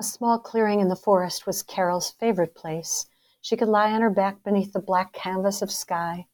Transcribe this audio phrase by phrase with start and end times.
[0.00, 3.06] A small clearing in the forest was Carol's favorite place.
[3.40, 6.28] She could lie on her back beneath the black canvas of sky.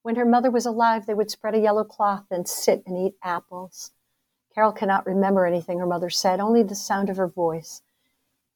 [0.00, 3.18] When her mother was alive, they would spread a yellow cloth and sit and eat
[3.22, 3.92] apples.
[4.54, 7.82] Carol cannot remember anything her mother said, only the sound of her voice,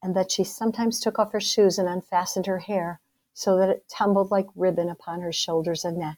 [0.01, 2.99] and that she sometimes took off her shoes and unfastened her hair
[3.35, 6.17] so that it tumbled like ribbon upon her shoulders and neck.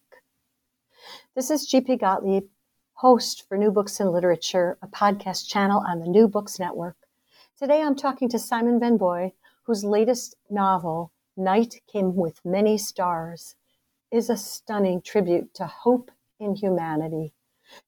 [1.35, 1.97] This is G.P.
[1.97, 2.47] Gottlieb,
[2.93, 6.95] host for New Books in Literature, a podcast channel on the New Books Network.
[7.59, 9.31] Today I'm talking to Simon Van Booy,
[9.63, 13.55] whose latest novel, Night Came with Many Stars,
[14.11, 17.33] is a stunning tribute to hope in humanity.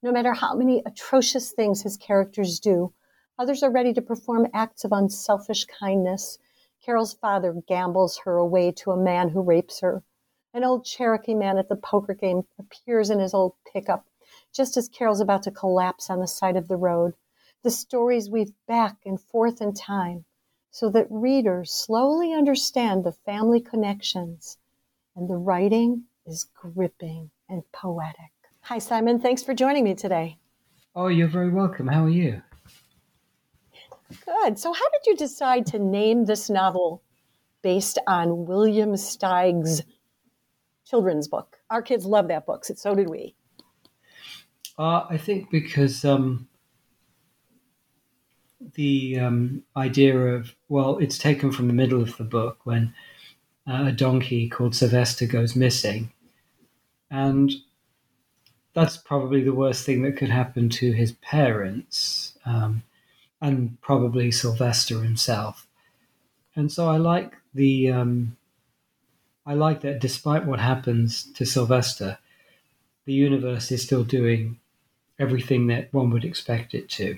[0.01, 2.93] No matter how many atrocious things his characters do,
[3.37, 6.39] others are ready to perform acts of unselfish kindness.
[6.83, 10.01] Carol's father gambles her away to a man who rapes her.
[10.51, 14.07] An old Cherokee man at the poker game appears in his old pickup
[14.51, 17.13] just as Carol's about to collapse on the side of the road
[17.63, 20.25] the stories weave back and forth in time
[20.71, 24.57] so that readers slowly understand the family connections.
[25.15, 28.31] And the writing is gripping and poetic.
[28.61, 29.19] Hi, Simon.
[29.19, 30.37] Thanks for joining me today.
[30.95, 31.87] Oh, you're very welcome.
[31.87, 32.41] How are you?
[34.25, 34.57] Good.
[34.57, 37.03] So, how did you decide to name this novel
[37.61, 39.83] based on William Steig's
[40.85, 41.57] children's book?
[41.69, 43.35] Our kids love that book, so did we.
[44.77, 46.47] Uh, I think because um,
[48.73, 52.93] the um, idea of well, it's taken from the middle of the book when
[53.67, 56.11] uh, a donkey called Sylvester goes missing,
[57.09, 57.51] and
[58.73, 62.83] that's probably the worst thing that could happen to his parents, um,
[63.41, 65.67] and probably Sylvester himself.
[66.55, 68.37] And so I like the um,
[69.45, 72.17] I like that despite what happens to Sylvester,
[73.05, 74.59] the universe is still doing
[75.17, 77.17] everything that one would expect it to.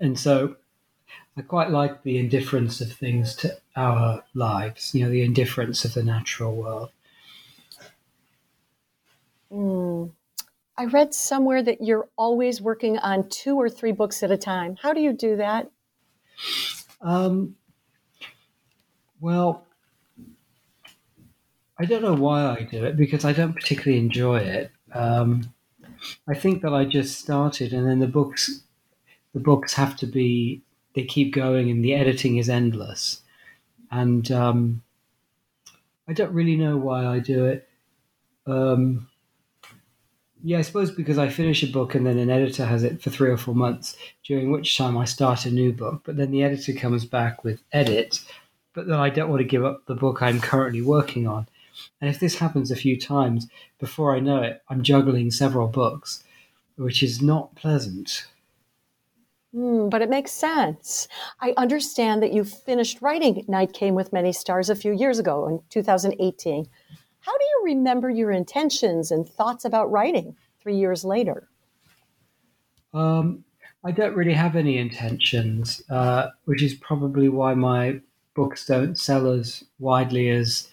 [0.00, 0.56] And so
[1.36, 5.94] I quite like the indifference of things to our lives, you know, the indifference of
[5.94, 6.90] the natural world.
[9.52, 10.12] Mm.
[10.76, 14.76] I read somewhere that you're always working on two or three books at a time.
[14.80, 15.70] How do you do that?
[17.02, 17.56] Um,
[19.20, 19.66] well,
[21.78, 24.70] I don't know why I do it because I don't particularly enjoy it.
[24.94, 25.52] Um,
[26.26, 28.62] I think that I just started, and then the books
[29.34, 30.62] the books have to be
[30.94, 33.22] they keep going and the editing is endless.
[33.90, 34.82] And um,
[36.08, 37.68] i don't really know why i do it.
[38.46, 39.08] Um,
[40.42, 43.10] yeah i suppose because i finish a book and then an editor has it for
[43.10, 46.42] three or four months during which time i start a new book but then the
[46.42, 48.20] editor comes back with edit
[48.74, 51.46] but then i don't want to give up the book i'm currently working on.
[52.00, 56.24] And if this happens a few times before i know it i'm juggling several books
[56.76, 58.26] which is not pleasant
[59.54, 61.08] Mm, but it makes sense.
[61.40, 65.48] I understand that you finished writing Night Came with Many Stars a few years ago
[65.48, 66.68] in 2018.
[67.20, 71.48] How do you remember your intentions and thoughts about writing three years later?
[72.94, 73.44] Um,
[73.84, 78.00] I don't really have any intentions, uh, which is probably why my
[78.34, 80.68] books don't sell as widely as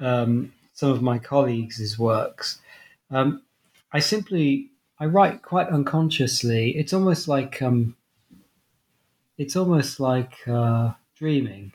[0.00, 2.60] um, some of my colleagues' works.
[3.10, 3.42] Um,
[3.92, 6.70] I simply I write quite unconsciously.
[6.76, 7.96] It's almost like um,
[9.36, 11.72] it's almost like uh, dreaming.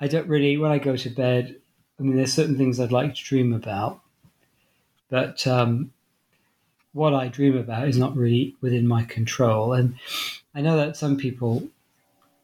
[0.00, 1.56] I don't really when I go to bed.
[1.98, 4.00] I mean, there's certain things I'd like to dream about,
[5.10, 5.92] but um,
[6.92, 9.74] what I dream about is not really within my control.
[9.74, 9.96] And
[10.54, 11.68] I know that some people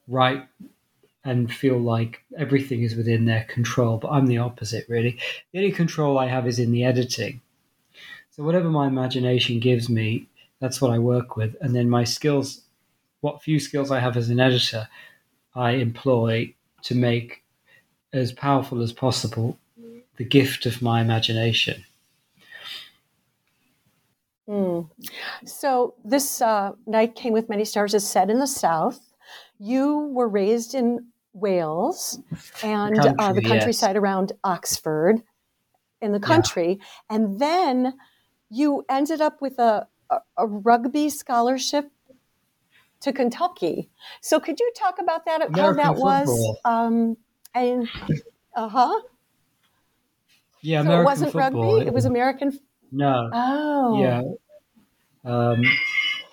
[0.09, 0.47] write
[1.25, 5.19] and feel like everything is within their control, but I'm the opposite, really.
[5.53, 7.41] The only control I have is in the editing.
[8.37, 10.29] So, whatever my imagination gives me,
[10.61, 11.57] that's what I work with.
[11.63, 12.61] And then my skills,
[13.23, 14.89] what few skills I have as an editor,
[15.55, 17.43] I employ to make
[18.13, 19.59] as powerful as possible
[20.19, 21.87] the gift of my imagination.
[24.47, 24.91] Mm.
[25.47, 29.01] So, this uh, night came with many stars is set in the South.
[29.59, 32.21] You were raised in Wales
[32.63, 34.03] and the, country, uh, the countryside yes.
[34.03, 35.23] around Oxford
[36.03, 36.79] in the country.
[36.79, 37.17] Yeah.
[37.17, 37.95] And then
[38.51, 41.91] you ended up with a, a, a, rugby scholarship
[43.01, 43.91] to Kentucky.
[44.21, 46.05] So could you talk about that, American how that football.
[46.05, 46.59] was?
[46.65, 47.17] Um,
[47.55, 47.89] and,
[48.55, 49.01] uh huh.
[50.63, 51.75] Yeah, so American it wasn't football.
[51.75, 52.59] rugby, it was American.
[52.93, 53.31] No.
[53.33, 54.01] Oh.
[54.01, 54.23] Yeah.
[55.25, 55.63] Um,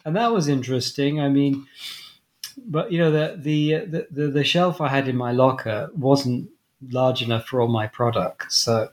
[0.06, 1.20] and that was interesting.
[1.20, 1.66] I mean,
[2.58, 6.50] but you know the, the the the shelf I had in my locker wasn't
[6.90, 8.90] large enough for all my products, so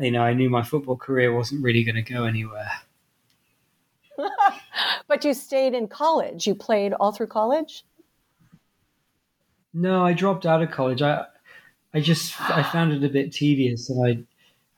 [0.00, 2.70] you know I knew my football career wasn't really going to go anywhere.
[5.08, 6.46] but you stayed in college.
[6.46, 7.84] You played all through college.
[9.72, 11.02] No, I dropped out of college.
[11.02, 11.26] I
[11.92, 14.26] I just I found it a bit tedious, and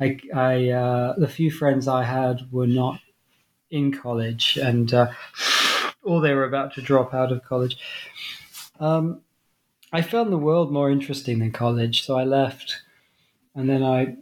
[0.01, 3.01] I I I uh, the few friends I had were not
[3.71, 4.93] in college, and.
[4.93, 5.09] Uh,
[6.07, 7.77] or they were about to drop out of college.
[8.79, 9.23] Um,
[9.93, 12.83] I found the world more interesting than college, so I left,
[13.55, 14.17] and then I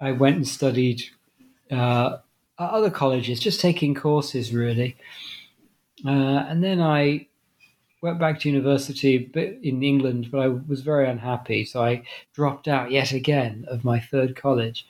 [0.00, 1.02] I went and studied
[1.70, 2.18] uh,
[2.58, 4.96] at other colleges, just taking courses really,
[6.04, 7.28] uh, and then I
[8.02, 9.30] went back to university
[9.62, 12.02] in England, but I was very unhappy, so I
[12.34, 14.86] dropped out yet again of my third college,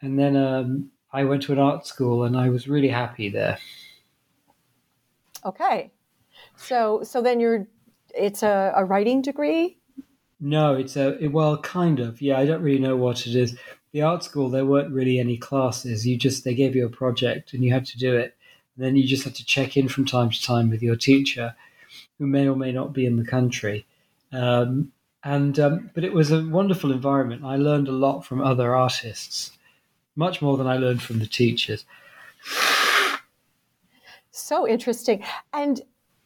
[0.00, 3.58] and then um, I went to an art school, and I was really happy there.
[5.44, 5.90] Okay.
[6.56, 7.66] So so then you're
[8.16, 9.78] it's a, a writing degree?
[10.40, 12.20] No, it's a well, kind of.
[12.20, 13.56] Yeah, I don't really know what it is.
[13.96, 16.06] The art school there weren't really any classes.
[16.06, 18.36] You just they gave you a project and you had to do it.
[18.76, 21.56] And then you just had to check in from time to time with your teacher,
[22.18, 23.86] who may or may not be in the country.
[24.32, 24.92] Um,
[25.24, 27.42] and um, but it was a wonderful environment.
[27.42, 29.52] I learned a lot from other artists,
[30.14, 31.86] much more than I learned from the teachers.
[34.30, 35.24] So interesting.
[35.54, 35.80] And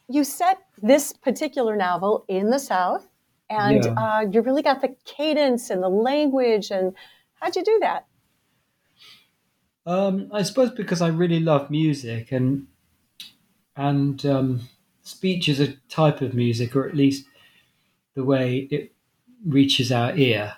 [0.09, 3.07] you set this particular novel in the South,
[3.49, 3.93] and yeah.
[3.93, 6.73] uh, you really got the cadence and the language.
[6.73, 6.97] And
[7.41, 8.07] how'd you do that?
[9.87, 12.67] Um, I suppose because I really love music, and
[13.77, 14.61] and um,
[15.03, 17.27] speech is a type of music, or at least
[18.15, 18.93] the way it
[19.47, 20.55] reaches our ear.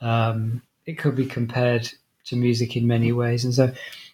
[0.00, 1.90] Um, it could be compared
[2.24, 3.72] to music in many ways, and so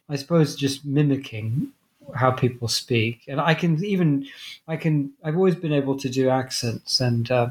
[0.09, 1.73] I suppose just mimicking
[2.15, 4.27] how people speak, and I can even
[4.67, 7.51] I can I've always been able to do accents, and uh,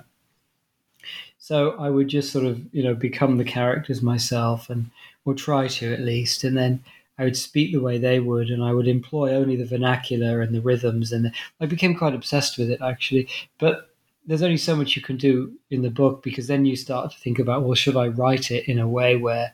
[1.48, 4.90] so I would just sort of you know become the characters myself, and
[5.24, 6.84] or try to at least, and then
[7.18, 10.54] I would speak the way they would, and I would employ only the vernacular and
[10.54, 13.28] the rhythms, and the, I became quite obsessed with it actually,
[13.60, 13.90] but.
[14.30, 17.18] There's only so much you can do in the book because then you start to
[17.18, 19.54] think about, well, should I write it in a way where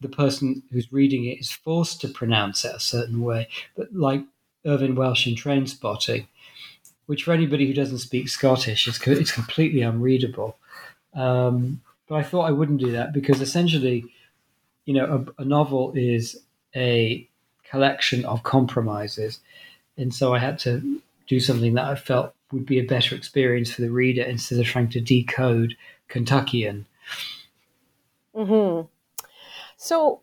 [0.00, 4.22] the person who's reading it is forced to pronounce it a certain way, but like
[4.64, 6.28] Irvine Welsh in Trainspotting,
[7.06, 10.58] which for anybody who doesn't speak Scottish, is it's completely unreadable.
[11.14, 14.04] Um, but I thought I wouldn't do that because essentially,
[14.84, 16.38] you know, a, a novel is
[16.74, 17.28] a
[17.64, 19.40] collection of compromises,
[19.96, 23.72] and so I had to do something that I felt would be a better experience
[23.72, 25.74] for the reader instead of trying to decode
[26.08, 26.86] Kentuckian.
[28.34, 28.82] Hmm.
[29.76, 30.20] So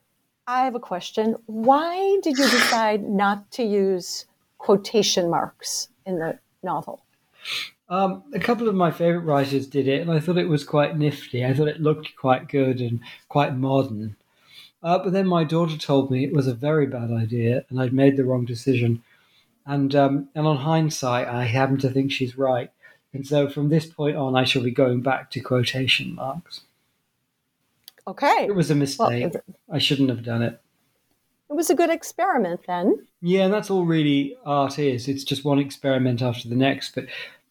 [0.47, 1.35] I have a question.
[1.45, 4.25] Why did you decide not to use
[4.57, 7.03] quotation marks in the novel?
[7.89, 10.97] Um, a couple of my favorite writers did it, and I thought it was quite
[10.97, 11.43] nifty.
[11.43, 14.15] I thought it looked quite good and quite modern.
[14.83, 17.93] Uh, but then my daughter told me it was a very bad idea, and I'd
[17.93, 19.03] made the wrong decision.
[19.65, 22.71] And um, and on hindsight, I happen to think she's right.
[23.13, 26.61] And so from this point on, I shall be going back to quotation marks.
[28.07, 28.45] Okay.
[28.47, 29.33] It was a mistake.
[29.33, 30.59] Well, I shouldn't have done it.
[31.49, 33.07] It was a good experiment then.
[33.21, 35.07] Yeah, and that's all really art is.
[35.07, 37.05] It's just one experiment after the next, but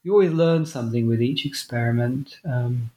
[0.09, 2.39] you always learn something with each experiment.
[2.43, 2.91] Um,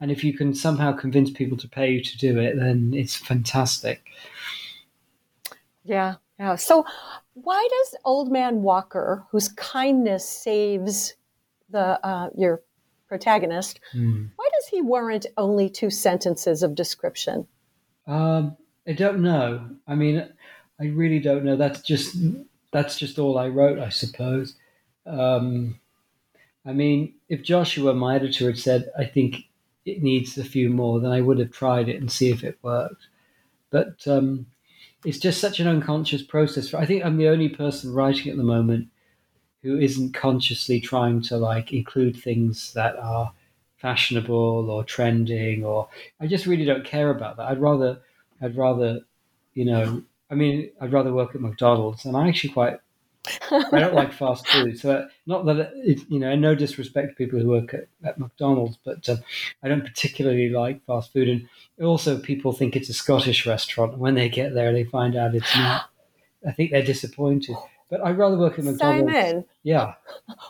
[0.00, 3.14] and if you can somehow convince people to pay you to do it, then it's
[3.14, 4.02] fantastic.
[5.84, 6.56] Yeah, yeah.
[6.56, 6.84] So,
[7.34, 11.14] why does Old Man Walker, whose kindness saves
[11.70, 12.64] the uh, your
[13.06, 14.30] protagonist, Mm.
[14.34, 17.46] why does he warrant only two sentences of description?
[18.08, 19.70] Um, I don't know.
[19.86, 20.28] I mean,
[20.80, 21.54] I really don't know.
[21.54, 22.16] That's just
[22.72, 24.56] that's just all I wrote, I suppose.
[25.06, 25.78] Um,
[26.68, 29.44] I mean, if Joshua, my editor, had said, "I think
[29.86, 32.58] it needs a few more," then I would have tried it and see if it
[32.62, 33.08] worked.
[33.70, 34.46] But um,
[35.04, 36.74] it's just such an unconscious process.
[36.74, 38.88] I think I'm the only person writing at the moment
[39.62, 43.32] who isn't consciously trying to like include things that are
[43.78, 45.88] fashionable or trending or
[46.20, 47.48] I just really don't care about that.
[47.48, 48.00] I'd rather
[48.42, 49.00] I'd rather
[49.54, 52.78] you know I mean I'd rather work at McDonald's and I actually quite
[53.50, 54.78] I don't like fast food.
[54.78, 58.18] So uh, not that it, you know, no disrespect to people who work at, at
[58.18, 59.18] McDonald's, but um,
[59.62, 61.28] I don't particularly like fast food.
[61.28, 61.48] And
[61.86, 63.92] also, people think it's a Scottish restaurant.
[63.92, 65.90] And when they get there, they find out it's not.
[66.46, 67.56] I think they're disappointed.
[67.90, 69.12] But I'd rather work at McDonald's.
[69.12, 69.94] Simon, Yeah,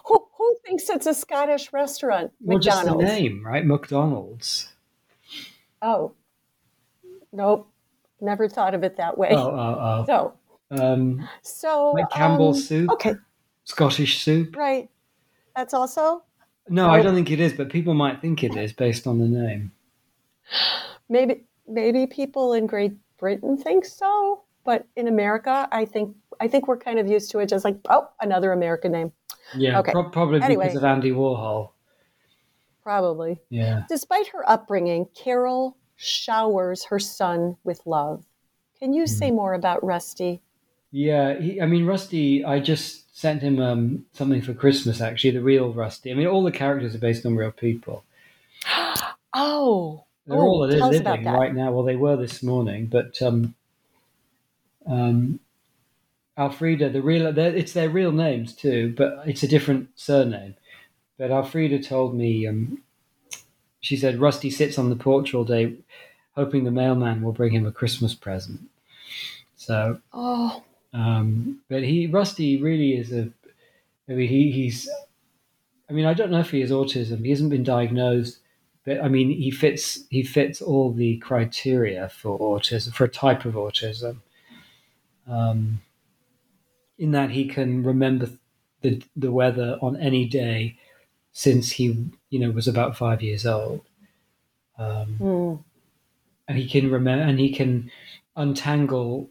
[0.07, 2.33] who, who thinks it's a Scottish restaurant?
[2.41, 3.21] well, just the McDonald's.
[3.21, 3.65] name, right?
[3.65, 4.73] McDonald's.
[5.81, 6.15] Oh,
[7.33, 7.71] nope.
[8.21, 9.29] Never thought of it that way.
[9.31, 10.48] Oh, oh, So, oh.
[10.71, 13.15] Um, so like Campbell's um, soup, Okay,
[13.65, 14.55] Scottish soup.
[14.57, 14.89] right.
[15.57, 16.23] That's also
[16.69, 17.03] No, I Oh.
[17.03, 19.73] don't think it is, but people might think it is based on the name.
[21.09, 26.69] maybe maybe people in Great Britain think so, but in America, I think I think
[26.69, 29.13] we're kind of used to it, just like oh, another American name,
[29.55, 29.93] Yeah, Okay.
[29.93, 30.67] prob- probably Anyway.
[30.67, 31.71] because of Andy Warhol.
[32.83, 33.41] probably.
[33.51, 33.85] Yeah.
[33.89, 38.25] Despite her upbringing, Carol showers her son with love.
[38.79, 40.41] Can you say more about Rusty?
[40.91, 45.43] Yeah, he, I mean, Rusty, I just sent him um, something for Christmas, actually, the
[45.43, 46.11] real Rusty.
[46.11, 48.05] I mean, all the characters are based on real people.
[49.35, 51.71] Oh, They're Oh, all li- tell us about living right now.
[51.71, 53.55] Well, they were this morning, but um,
[54.87, 55.41] um,
[56.39, 60.55] Alfreda, the real, it's their real names too, but it's a different surname.
[61.19, 62.83] But Alfreda told me, um,
[63.81, 65.77] she said, Rusty sits on the porch all day,
[66.35, 68.61] hoping the mailman will bring him a Christmas present.
[69.57, 73.31] So oh, Um, but he Rusty really is a.
[74.09, 74.89] I mean, he, he's.
[75.91, 77.25] I mean, I don't know if he has autism.
[77.25, 78.39] He hasn't been diagnosed,
[78.85, 80.05] but I mean, he fits.
[80.11, 84.19] He fits all the criteria for autism for a type of autism.
[85.27, 85.83] Um,
[86.99, 88.31] in that he can remember
[88.83, 90.79] the the weather on any day
[91.33, 93.83] since he you know was about five years old.
[94.79, 95.55] Um, hmm.
[96.47, 97.91] and he can remember and he can
[98.37, 99.29] untangle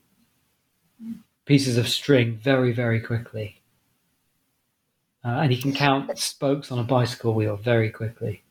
[1.47, 3.61] pieces of string very very quickly.
[5.25, 8.43] Uh, and he can count spokes on a bicycle wheel very quickly.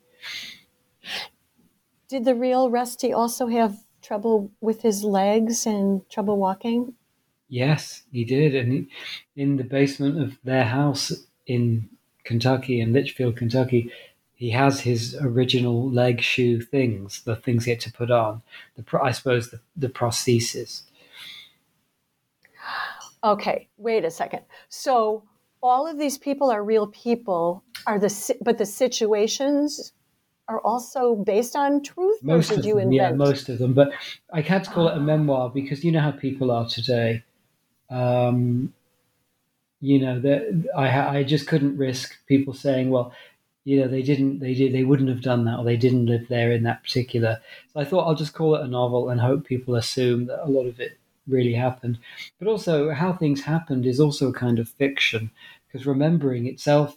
[2.08, 6.94] Did the real Rusty also have trouble with his legs and trouble walking?
[7.48, 8.54] yes he did.
[8.54, 8.88] And
[9.36, 11.12] in the basement of their house
[11.46, 11.88] in
[12.24, 13.92] kentucky in Leitchfield kentucky
[14.34, 18.42] he has his original leg shoe things the things he had to put on.
[18.76, 20.82] The I suppose the, the prosthesis
[23.24, 24.42] Okay, wait a second.
[24.68, 25.24] So
[25.62, 27.62] all of these people are real people.
[27.86, 29.92] Are the but the situations
[30.48, 33.12] are also based on truth, most or did of you them, invent?
[33.12, 33.74] yeah, most of them.
[33.74, 33.90] But
[34.32, 37.24] I had to call it a memoir because you know how people are today.
[37.90, 38.72] Um,
[39.80, 43.12] you know that I I just couldn't risk people saying, well,
[43.66, 46.28] you know, they didn't, they did, they wouldn't have done that, or they didn't live
[46.28, 47.40] there in that particular.
[47.72, 50.48] So I thought I'll just call it a novel and hope people assume that a
[50.48, 50.96] lot of it
[51.28, 51.98] really happened.
[52.38, 55.30] But also, how things happened is also a kind of fiction
[55.66, 56.96] because remembering itself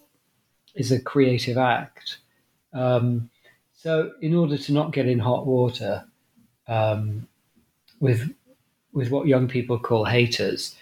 [0.75, 2.19] is a creative act.
[2.74, 3.29] Um,
[3.74, 6.05] so, in order to not get in hot water
[6.67, 7.27] um,
[8.00, 8.33] with
[8.91, 10.75] with what young people call haters,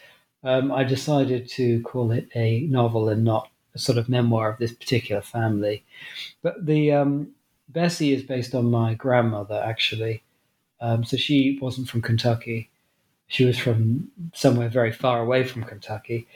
[0.43, 4.59] um, I decided to call it a novel and not a sort of memoir of
[4.59, 5.83] this particular family.
[6.41, 7.31] But the um,
[7.69, 10.23] Bessie is based on my grandmother, actually.
[10.79, 12.69] Um, so she wasn't from Kentucky;
[13.27, 16.27] she was from somewhere very far away from Kentucky,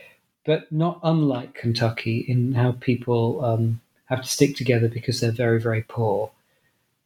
[0.45, 5.59] but not unlike Kentucky in how people um, have to stick together because they're very,
[5.59, 6.31] very poor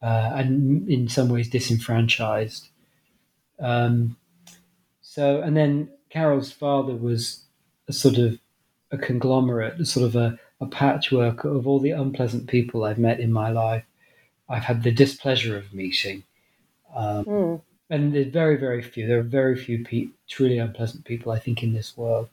[0.02, 2.70] uh, and in some ways disenfranchised.
[3.60, 4.18] Um,
[5.02, 7.44] so, and then Carol's father was
[7.88, 8.40] a sort of
[8.92, 13.20] a conglomerate, a sort of a, a patchwork of all the unpleasant people I've met
[13.20, 13.84] in my life.
[14.48, 16.24] I've had the displeasure of meeting.
[16.96, 17.56] Um, Hmm.
[17.90, 19.08] And there's very, very few.
[19.08, 22.30] There are very few pe- truly unpleasant people, I think, in this world.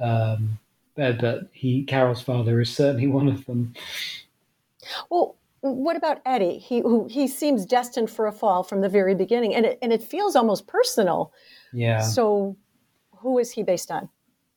[0.00, 0.58] Um,
[0.94, 3.74] but, but he, Carol's father, is certainly one of them.
[5.10, 6.58] Well, what about Eddie?
[6.58, 9.92] He who he seems destined for a fall from the very beginning, and it and
[9.92, 11.32] it feels almost personal.
[11.72, 12.00] Yeah.
[12.00, 12.56] So,
[13.16, 14.10] who is he based on?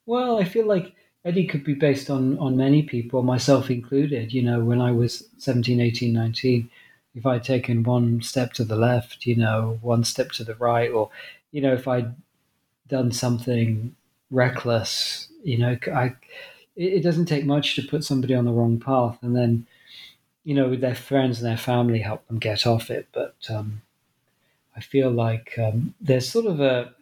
[0.05, 4.33] Well, I feel like Eddie could be based on on many people, myself included.
[4.33, 6.69] You know, when I was 17, 18, 19,
[7.17, 10.91] if I'd taken one step to the left, you know, one step to the right,
[10.91, 11.09] or
[11.51, 12.13] you know, if I'd
[12.87, 13.95] done something
[14.29, 16.13] reckless, you know, I
[16.75, 19.65] it, doesn't take much to put somebody on the wrong path, and then
[20.43, 23.07] you know, their friends and their family help them get off it.
[23.11, 23.81] But um,
[24.75, 26.93] I feel like um, there's sort of a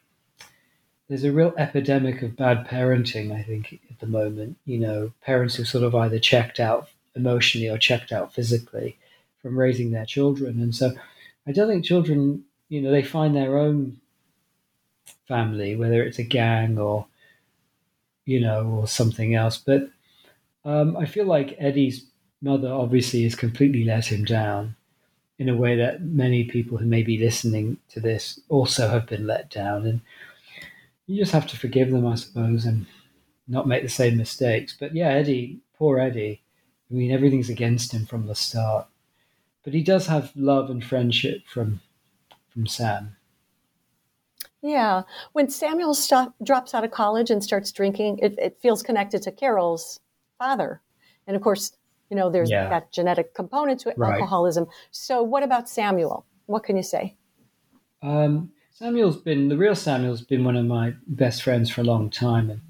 [1.10, 3.38] there's a real epidemic of bad parenting.
[3.38, 7.70] I think at the moment, you know, parents who sort of either checked out emotionally
[7.70, 8.98] or checked out physically
[9.46, 10.92] from raising their children, and so
[11.46, 14.00] I don't think children, you know, they find their own
[15.28, 17.06] family, whether it's a gang or
[18.26, 19.58] you know, or something else.
[19.58, 19.90] But
[20.66, 22.08] um, I feel like Eddie's
[22.42, 24.76] mother obviously has completely let him down
[25.38, 29.28] in a way that many people who may be listening to this also have been
[29.28, 29.86] let down.
[29.86, 30.02] And
[31.06, 32.88] you just have to forgive them, I suppose, and
[33.48, 34.76] not make the same mistakes.
[34.80, 36.42] But yeah, Eddie, poor Eddie.
[36.90, 38.88] I mean, everything's against him from the start.
[39.66, 41.82] But he does have love and friendship from
[42.50, 43.18] from Sam.
[44.62, 45.04] Yeah.
[45.34, 49.32] When Samuel stop, drops out of college and starts drinking, it, it, feels connected to
[49.32, 50.00] Carol's
[50.40, 50.82] father.
[51.28, 51.78] And of course,
[52.10, 52.70] you know, there's yeah.
[52.70, 54.14] that genetic component to right.
[54.14, 54.66] alcoholism.
[54.90, 56.26] So, what about Samuel?
[56.48, 57.16] What can you say?
[58.02, 62.10] Um, Samuel's been, the real Samuel's been one of my best friends for a long
[62.10, 62.50] time.
[62.50, 62.62] And,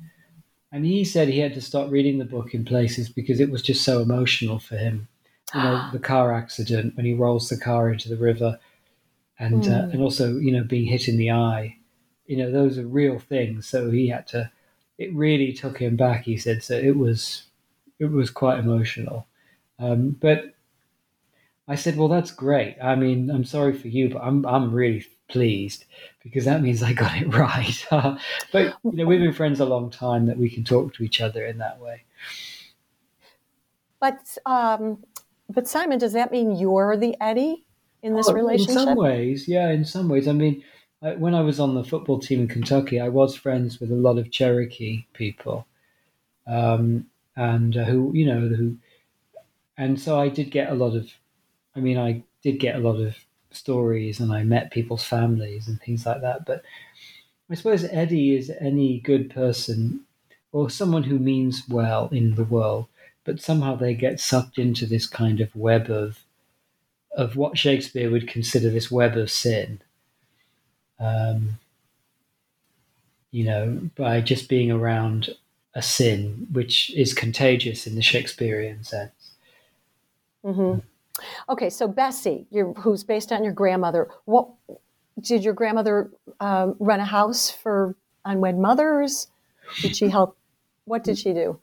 [0.71, 3.61] and he said he had to stop reading the book in places because it was
[3.61, 5.07] just so emotional for him.
[5.53, 8.59] You know, the car accident when he rolls the car into the river
[9.37, 9.71] and, mm.
[9.71, 9.91] uh, hmm.
[9.91, 11.77] and also, you know, being hit in the eye
[12.25, 13.67] you know, those are real things.
[13.67, 14.51] So he had to.
[14.97, 16.23] It really took him back.
[16.23, 16.75] He said so.
[16.77, 17.43] It was
[17.99, 19.27] it was quite emotional.
[19.77, 20.55] Um, but
[21.67, 22.77] I said, well, that's great.
[22.81, 25.85] I mean, I'm sorry for you, but I'm I'm really pleased
[26.23, 27.85] because that means I got it right.
[28.51, 31.21] but you know, we've been friends a long time that we can talk to each
[31.21, 32.03] other in that way.
[33.99, 35.03] But um,
[35.49, 37.63] but Simon, does that mean you're the Eddie
[38.01, 38.77] in this oh, relationship?
[38.77, 39.69] In some ways, yeah.
[39.69, 40.63] In some ways, I mean,
[40.99, 44.17] when I was on the football team in Kentucky, I was friends with a lot
[44.17, 45.67] of Cherokee people,
[46.47, 47.05] um,
[47.35, 48.77] and uh, who you know who,
[49.77, 51.09] and so I did get a lot of,
[51.75, 53.15] I mean, I did get a lot of
[53.51, 56.45] stories, and I met people's families and things like that.
[56.45, 56.63] But
[57.49, 60.01] I suppose Eddie is any good person
[60.51, 62.87] or someone who means well in the world,
[63.25, 66.19] but somehow they get sucked into this kind of web of
[67.11, 69.81] of what Shakespeare would consider this web of sin
[70.99, 71.59] um,
[73.31, 75.29] you know, by just being around
[75.73, 79.31] a sin which is contagious in the Shakespearean sense.
[80.45, 80.79] Mm-hmm.
[81.49, 82.45] Okay, so Bessie,
[82.77, 84.47] who's based on your grandmother, what
[85.19, 89.27] did your grandmother um, run a house for unwed mothers?
[89.81, 90.37] Did she help?
[90.85, 91.59] What did she do?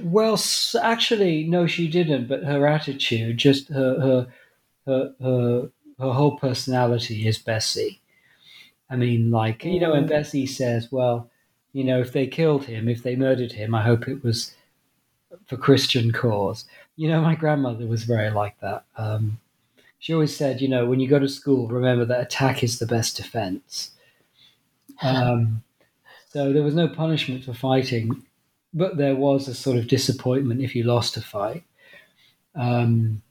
[0.00, 0.40] Well,
[0.80, 2.28] actually, no, she didn't.
[2.28, 4.26] But her attitude, just her her
[4.86, 8.00] her her, her whole personality is Bessie.
[8.90, 10.08] I mean, like, you know, when mm.
[10.08, 11.30] Bessie says, well,
[11.72, 14.54] you know, if they killed him, if they murdered him, I hope it was
[15.46, 16.64] for Christian cause.
[16.96, 18.84] You know, my grandmother was very like that.
[18.96, 19.38] Um,
[19.98, 22.86] she always said, you know, when you go to school, remember that attack is the
[22.86, 23.92] best defense.
[25.00, 25.62] Um,
[26.30, 28.24] so there was no punishment for fighting,
[28.72, 31.64] but there was a sort of disappointment if you lost a fight.
[32.54, 33.22] Um,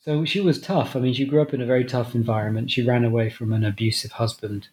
[0.00, 0.96] so she was tough.
[0.96, 2.70] I mean, she grew up in a very tough environment.
[2.70, 4.68] She ran away from an abusive husband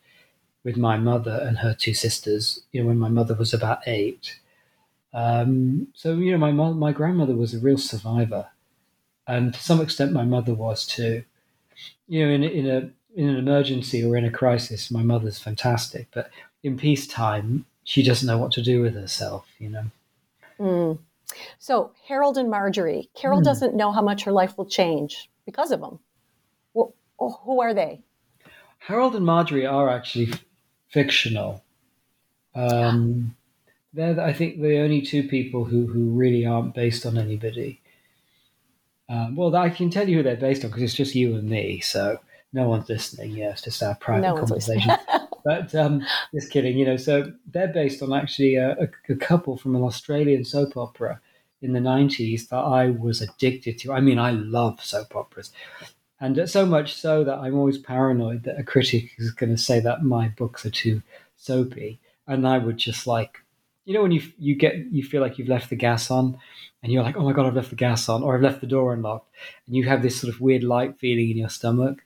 [0.63, 2.63] with my mother and her two sisters.
[2.71, 4.39] You know, when my mother was about eight.
[5.13, 8.47] Um, so you know, my my grandmother was a real survivor,
[9.27, 11.23] and to some extent, my mother was too.
[12.07, 16.07] You know, in in a in an emergency or in a crisis, my mother's fantastic,
[16.11, 16.29] but
[16.63, 19.47] in peacetime, she doesn't know what to do with herself.
[19.59, 19.85] You know.
[20.59, 20.99] Mm.
[21.59, 23.43] So Harold and Marjorie, Carol mm.
[23.43, 25.99] doesn't know how much her life will change because of them.
[26.73, 26.93] Well,
[27.43, 28.01] who are they?
[28.79, 30.33] Harold and Marjorie are actually
[30.87, 31.63] fictional.
[32.55, 33.35] Um,
[33.93, 37.81] they're, I think, the only two people who, who really aren't based on anybody.
[39.09, 41.49] Um, well, I can tell you who they're based on because it's just you and
[41.49, 42.19] me, so
[42.53, 43.31] no one's listening.
[43.31, 44.91] Yeah, it's just our private no conversation.
[45.43, 46.97] but um, just kidding, you know.
[46.97, 51.19] So they're based on actually a, a, couple from an Australian soap opera
[51.61, 53.93] in the 90s that I was addicted to.
[53.93, 55.51] I mean, I love soap operas
[56.21, 59.79] and so much so that I'm always paranoid that a critic is going to say
[59.79, 61.01] that my books are too
[61.37, 63.37] soapy, and I would just like,
[63.85, 66.37] you know, when you you get you feel like you've left the gas on,
[66.83, 68.67] and you're like, oh my god, I've left the gas on, or I've left the
[68.67, 69.33] door unlocked,
[69.65, 72.03] and you have this sort of weird light feeling in your stomach,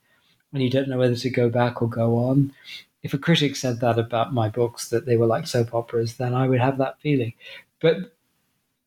[0.51, 2.53] and you don't know whether to go back or go on.
[3.03, 6.33] If a critic said that about my books that they were like soap operas, then
[6.33, 7.33] I would have that feeling.
[7.81, 8.13] But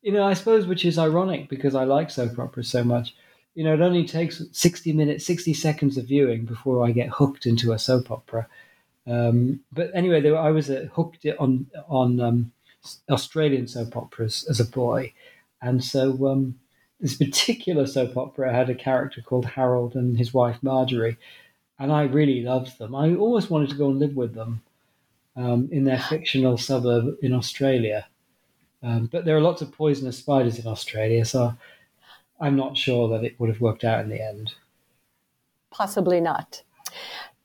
[0.01, 3.15] you know, I suppose which is ironic because I like soap operas so much.
[3.55, 7.45] You know, it only takes 60 minutes, 60 seconds of viewing before I get hooked
[7.45, 8.47] into a soap opera.
[9.07, 12.51] Um, but anyway, were, I was uh, hooked on on um,
[13.09, 15.13] Australian soap operas as a boy,
[15.61, 16.59] and so um,
[16.99, 21.17] this particular soap opera had a character called Harold and his wife Marjorie,
[21.79, 22.95] and I really loved them.
[22.95, 24.61] I always wanted to go and live with them
[25.35, 28.07] um, in their fictional suburb in Australia.
[28.83, 31.53] Um, but there are lots of poisonous spiders in Australia, so
[32.39, 34.53] I'm not sure that it would have worked out in the end.
[35.71, 36.63] Possibly not.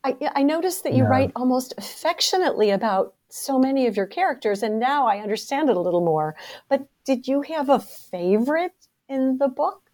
[0.05, 1.09] I, I noticed that you no.
[1.09, 5.81] write almost affectionately about so many of your characters, and now I understand it a
[5.81, 6.35] little more.
[6.69, 9.91] But did you have a favorite in the book?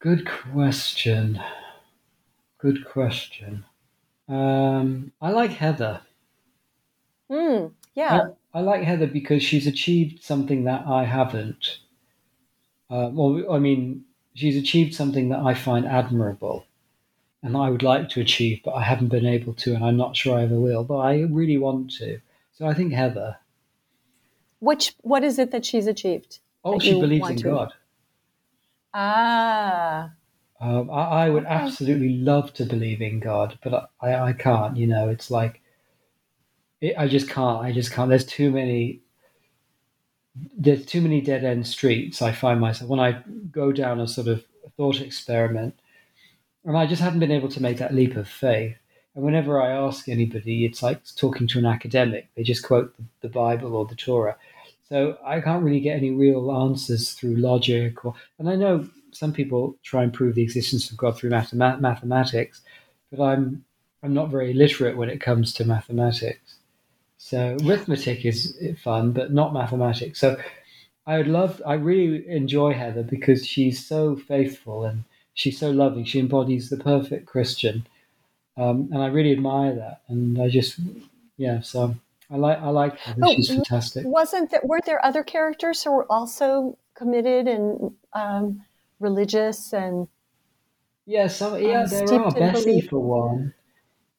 [0.00, 1.40] Good question.
[2.58, 3.64] Good question.
[4.28, 6.00] Um, I like Heather.
[7.30, 8.28] Mm, yeah.
[8.52, 11.78] I, I, like Heather because she's achieved something that I haven't.
[12.90, 16.64] Uh, well, I mean, she's achieved something that I find admirable
[17.42, 20.16] and I would like to achieve, but I haven't been able to, and I'm not
[20.16, 22.20] sure I ever will, but I really want to.
[22.52, 23.36] So I think Heather.
[24.60, 26.40] Which, what is it that she's achieved?
[26.64, 27.42] Oh, she believes in to?
[27.44, 27.72] God.
[28.92, 30.10] Ah.
[30.60, 34.76] Um, I, I, would absolutely love to believe in God, but I, I can't.
[34.76, 35.60] You know, it's like
[36.80, 37.62] it, I just can't.
[37.62, 38.08] I just can't.
[38.08, 39.00] There's too many.
[40.56, 42.22] There's too many dead end streets.
[42.22, 44.44] I find myself when I go down a sort of
[44.76, 45.78] thought experiment,
[46.64, 48.76] and I just haven't been able to make that leap of faith.
[49.14, 52.28] And whenever I ask anybody, it's like talking to an academic.
[52.36, 54.36] They just quote the, the Bible or the Torah.
[54.88, 58.14] So I can't really get any real answers through logic or.
[58.38, 62.60] And I know some people try and prove the existence of God through mathematics,
[63.10, 63.64] but I'm
[64.02, 66.56] I'm not very literate when it comes to mathematics.
[67.16, 70.20] So arithmetic is fun, but not mathematics.
[70.20, 70.36] So
[71.04, 75.02] I would love, I really enjoy Heather because she's so faithful and
[75.34, 76.04] she's so loving.
[76.04, 77.86] She embodies the perfect Christian,
[78.56, 80.02] um, and I really admire that.
[80.08, 80.78] And I just,
[81.36, 81.96] yeah, so
[82.30, 83.22] I like, I like Heather.
[83.24, 84.06] Oh, she's fantastic.
[84.06, 84.64] Wasn't that?
[84.64, 88.62] weren't there other characters who were also committed and um,
[89.00, 90.08] religious and
[91.06, 93.54] yeah, some yeah, um, there are Bessie for one.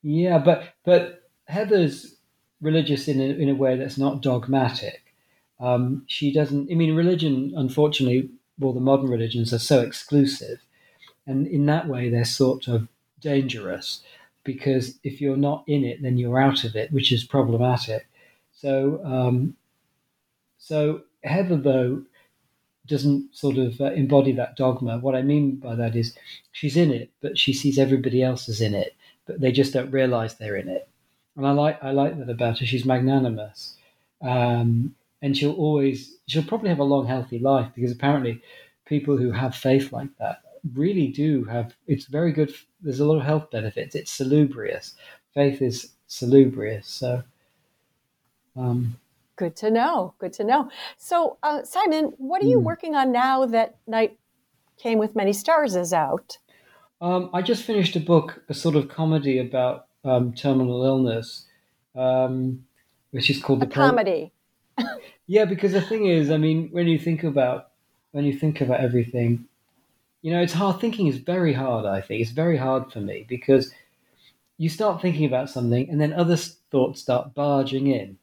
[0.02, 2.16] Yeah, but but Heather's
[2.62, 5.14] religious in a, in a way that's not dogmatic.
[5.60, 6.72] Um, she doesn't.
[6.72, 10.62] I mean, religion, unfortunately, well, the modern religions are so exclusive,
[11.28, 12.88] and in that way, they're sort of
[13.22, 14.02] dangerous
[14.44, 18.08] because if you're not in it, then you're out of it, which is problematic.
[18.52, 19.56] So, um,
[20.58, 22.04] so Heather, though,
[22.90, 25.00] doesn't sort of uh, embody that dogma.
[25.00, 26.16] What I mean by that is
[26.52, 29.92] she's in it, but she sees everybody else as in it, but they just don't
[29.92, 30.90] realize they're in it.
[31.38, 32.66] And I like I like that about her.
[32.66, 33.76] She's magnanimous,
[34.22, 38.42] um, and she'll always she'll probably have a long, healthy life because apparently
[38.86, 40.42] people who have faith like that
[40.74, 41.74] really do have.
[41.88, 42.54] It's very good.
[42.82, 43.96] There's a lot of health benefits.
[43.96, 44.96] It's salubrious.
[45.34, 46.88] Faith is salubrious.
[46.88, 47.24] So.
[48.58, 48.98] Um,
[49.40, 50.16] Good to know.
[50.20, 50.70] Good to know.
[50.98, 52.64] So, uh, Simon, what are you mm.
[52.64, 54.20] working on now that Night
[54.78, 56.38] Came with Many Stars is out?
[57.00, 61.46] Um, I just finished a book, a sort of comedy about um, terminal illness,
[61.96, 62.66] um,
[63.12, 64.34] which is called a the comedy.
[65.28, 67.70] yeah, because the thing is, I mean, when you think about
[68.12, 69.46] when you think about everything,
[70.22, 70.82] you know, it's hard.
[70.82, 71.86] Thinking is very hard.
[71.86, 73.72] I think it's very hard for me because
[74.58, 78.18] you start thinking about something, and then other thoughts start barging in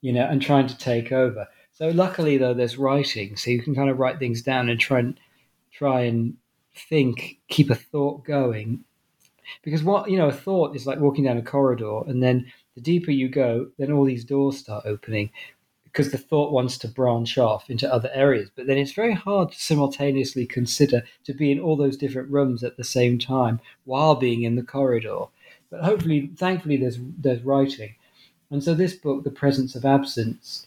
[0.00, 1.46] you know, and trying to take over.
[1.72, 4.98] So luckily, though, there's writing, so you can kind of write things down and try
[5.00, 5.20] and
[5.72, 6.36] try and
[6.74, 8.84] think, keep a thought going.
[9.62, 12.80] Because what you know, a thought is like walking down a corridor, and then the
[12.80, 15.30] deeper you go, then all these doors start opening
[15.84, 18.50] because the thought wants to branch off into other areas.
[18.54, 22.62] But then it's very hard to simultaneously consider to be in all those different rooms
[22.62, 25.24] at the same time while being in the corridor.
[25.70, 27.94] But hopefully, thankfully, there's there's writing.
[28.50, 30.66] And so this book, The Presence of Absence,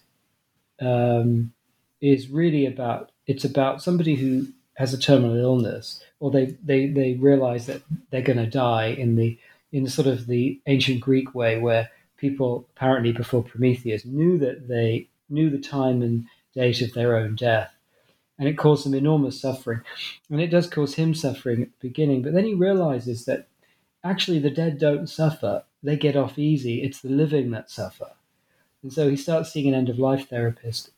[0.79, 1.53] um,
[1.99, 7.13] is really about it's about somebody who has a terminal illness, or they they they
[7.13, 9.37] realize that they're going to die in the
[9.71, 15.07] in sort of the ancient Greek way, where people apparently before Prometheus knew that they
[15.29, 17.73] knew the time and date of their own death,
[18.37, 19.81] and it caused them enormous suffering,
[20.29, 22.21] and it does cause him suffering at the beginning.
[22.21, 23.47] But then he realizes that
[24.03, 26.83] actually the dead don't suffer; they get off easy.
[26.83, 28.11] It's the living that suffer.
[28.83, 30.91] And so he starts seeing an end of life therapist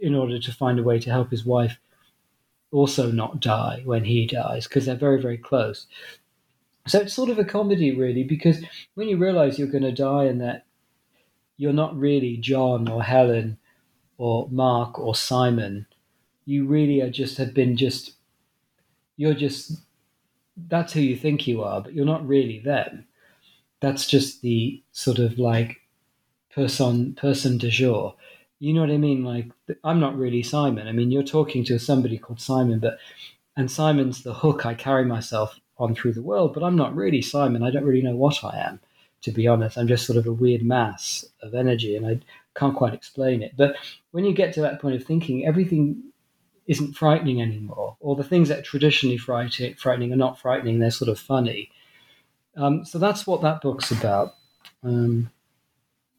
[0.00, 1.78] in order to find a way to help his wife
[2.72, 5.86] also not die when he dies, because they're very, very close.
[6.86, 8.64] So it's sort of a comedy, really, because
[8.94, 10.66] when you realize you're going to die and that
[11.56, 13.58] you're not really John or Helen
[14.18, 15.86] or Mark or Simon,
[16.46, 18.12] you really are just have been just
[19.16, 19.72] you're just
[20.68, 23.06] that's who you think you are, but you're not really them.
[23.80, 25.80] That's just the sort of like
[26.54, 28.14] person person de jour.
[28.58, 29.24] You know what I mean?
[29.24, 29.46] Like
[29.84, 30.86] I'm not really Simon.
[30.86, 32.98] I mean, you're talking to somebody called Simon, but
[33.56, 37.22] and Simon's the hook I carry myself on through the world, but I'm not really
[37.22, 37.62] Simon.
[37.62, 38.80] I don't really know what I am,
[39.22, 39.78] to be honest.
[39.78, 42.20] I'm just sort of a weird mass of energy, and I
[42.54, 43.54] can't quite explain it.
[43.56, 43.76] But
[44.10, 46.02] when you get to that point of thinking, everything
[46.70, 51.08] isn't frightening anymore, or the things that are traditionally frightening are not frightening, they're sort
[51.08, 51.68] of funny.
[52.56, 54.34] Um, so that's what that book's about.
[54.84, 55.30] Um,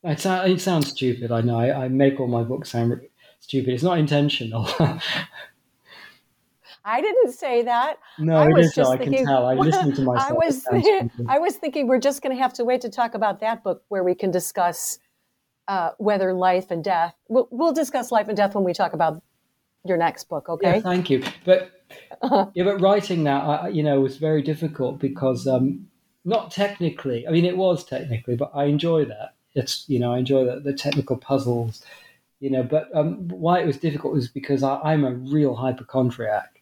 [0.03, 1.57] it, it, sounds stupid, I know.
[1.57, 2.99] I, I, make all my books sound
[3.39, 3.73] stupid.
[3.73, 4.67] It's not intentional.
[6.83, 7.99] I didn't say that.
[8.19, 9.45] No, I was just thinking, I can tell.
[9.45, 10.31] I listened to myself.
[10.31, 10.65] I was,
[11.29, 13.83] I was thinking we're just going to have to wait to talk about that book
[13.87, 14.99] where we can discuss
[15.69, 17.15] uh, whether life and death.
[17.29, 19.21] We'll, we'll, discuss life and death when we talk about
[19.85, 20.49] your next book.
[20.49, 20.75] Okay.
[20.75, 21.23] Yeah, thank you.
[21.45, 21.71] But
[22.21, 22.47] uh-huh.
[22.53, 25.87] yeah, but writing that, I, you know, was very difficult because um,
[26.25, 27.27] not technically.
[27.27, 29.35] I mean, it was technically, but I enjoy that.
[29.53, 31.83] It's you know, I enjoy the, the technical puzzles.
[32.39, 36.61] You know, but um, why it was difficult was because I, I'm a real hypochondriac.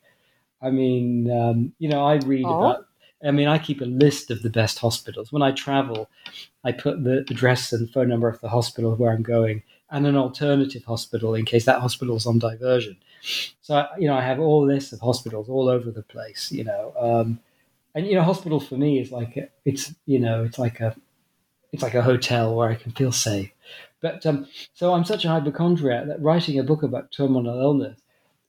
[0.62, 2.60] I mean, um, you know, I read oh.
[2.60, 2.86] about.
[3.22, 5.30] I mean, I keep a list of the best hospitals.
[5.30, 6.10] When I travel,
[6.64, 10.16] I put the address and phone number of the hospital where I'm going and an
[10.16, 12.98] alternative hospital in case that hospital is on diversion.
[13.62, 16.94] So, you know, I have all this of hospitals all over the place, you know.
[17.00, 17.40] Um,
[17.96, 20.96] and, you know, hospital for me is like, a, it's, you know, it's like a,
[21.72, 23.52] it's like a hotel where I can feel safe.
[24.02, 28.00] But um, so I'm such a hypochondriac that writing a book about terminal illness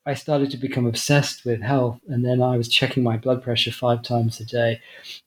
[0.07, 3.71] I started to become obsessed with health, and then I was checking my blood pressure
[3.71, 4.81] five times a day,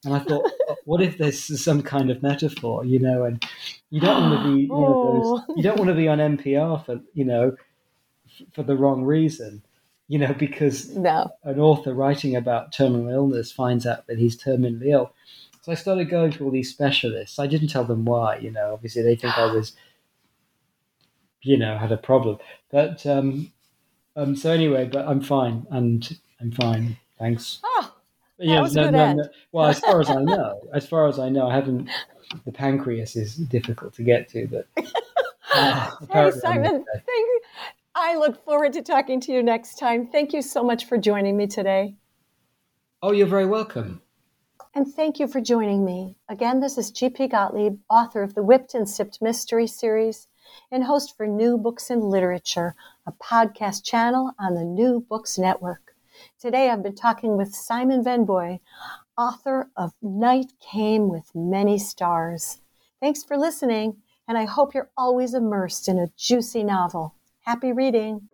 [0.04, 0.52] and I thought,
[0.86, 3.24] what if this is some kind of metaphor, you know?
[3.24, 3.44] And
[3.92, 6.84] you don't want to be, you, know, those, you don't want to be on NPR
[6.86, 7.56] for, you know,
[8.54, 9.64] for the wrong reason,
[10.08, 11.32] you know, because no.
[11.44, 15.14] an author writing about terminal illness finds out that he's terminally ill.
[15.62, 17.38] So I started going to all these specialists.
[17.40, 18.74] I didn't tell them why, you know.
[18.74, 19.74] Obviously, they think I was,
[21.42, 22.40] you know, had a problem,
[22.72, 23.06] but.
[23.06, 23.53] um
[24.16, 26.98] um, so anyway, but I'm fine, and I'm fine.
[27.20, 27.60] Thanks.
[27.64, 27.94] Oh,
[28.40, 29.18] that yeah, was no, good no, end.
[29.18, 31.90] No, well, as far as I know, as far as I know, I haven't.
[32.46, 34.68] The pancreas is difficult to get to, but.
[35.56, 37.42] Uh, hey, Simon, thank you.
[37.94, 40.08] I look forward to talking to you next time.
[40.08, 41.96] Thank you so much for joining me today.
[43.04, 44.02] Oh, you're very welcome.
[44.74, 46.16] And thank you for joining me.
[46.30, 47.28] Again, this is G.P.
[47.28, 50.28] Gottlieb, author of the Whipped and Sipped Mystery Series
[50.72, 55.94] and host for New Books in Literature, a podcast channel on the New Books Network.
[56.40, 58.60] Today I've been talking with Simon Van Booy,
[59.18, 62.62] author of Night Came with Many Stars.
[63.02, 67.16] Thanks for listening, and I hope you're always immersed in a juicy novel.
[67.42, 68.30] Happy reading!